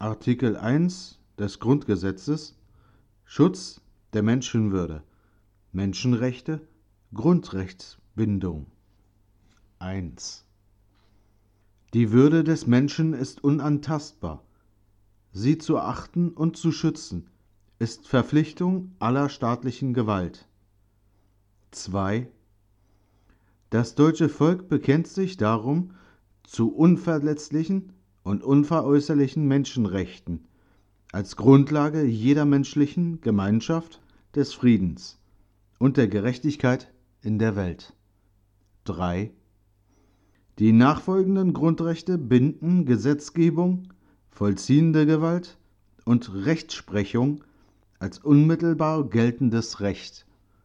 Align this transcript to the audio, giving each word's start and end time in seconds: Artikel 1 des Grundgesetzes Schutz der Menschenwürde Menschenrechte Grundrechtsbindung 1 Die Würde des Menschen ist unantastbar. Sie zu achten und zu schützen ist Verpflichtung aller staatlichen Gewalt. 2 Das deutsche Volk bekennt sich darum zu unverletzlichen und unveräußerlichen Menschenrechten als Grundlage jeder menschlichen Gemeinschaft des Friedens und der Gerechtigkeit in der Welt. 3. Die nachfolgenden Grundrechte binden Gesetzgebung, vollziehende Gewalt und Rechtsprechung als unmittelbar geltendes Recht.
Artikel 0.00 0.56
1 0.56 1.18
des 1.40 1.58
Grundgesetzes 1.58 2.56
Schutz 3.24 3.80
der 4.12 4.22
Menschenwürde 4.22 5.02
Menschenrechte 5.72 6.60
Grundrechtsbindung 7.12 8.66
1 9.80 10.44
Die 11.94 12.12
Würde 12.12 12.44
des 12.44 12.68
Menschen 12.68 13.12
ist 13.12 13.42
unantastbar. 13.42 14.44
Sie 15.32 15.58
zu 15.58 15.78
achten 15.78 16.28
und 16.28 16.56
zu 16.56 16.70
schützen 16.70 17.28
ist 17.80 18.06
Verpflichtung 18.06 18.94
aller 19.00 19.28
staatlichen 19.28 19.94
Gewalt. 19.94 20.46
2 21.72 22.28
Das 23.70 23.96
deutsche 23.96 24.28
Volk 24.28 24.68
bekennt 24.68 25.08
sich 25.08 25.38
darum 25.38 25.90
zu 26.44 26.72
unverletzlichen 26.72 27.94
und 28.28 28.44
unveräußerlichen 28.44 29.48
Menschenrechten 29.48 30.44
als 31.12 31.36
Grundlage 31.36 32.04
jeder 32.04 32.44
menschlichen 32.44 33.22
Gemeinschaft 33.22 34.02
des 34.34 34.52
Friedens 34.52 35.18
und 35.78 35.96
der 35.96 36.08
Gerechtigkeit 36.08 36.92
in 37.22 37.38
der 37.38 37.56
Welt. 37.56 37.94
3. 38.84 39.30
Die 40.58 40.72
nachfolgenden 40.72 41.54
Grundrechte 41.54 42.18
binden 42.18 42.84
Gesetzgebung, 42.84 43.94
vollziehende 44.28 45.06
Gewalt 45.06 45.56
und 46.04 46.30
Rechtsprechung 46.34 47.42
als 47.98 48.18
unmittelbar 48.18 49.08
geltendes 49.08 49.80
Recht. 49.80 50.26